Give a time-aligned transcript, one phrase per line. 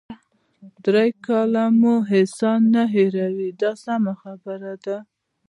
[0.85, 4.97] درې کاله مو احسان نه هیروي دا سمه خبره ده.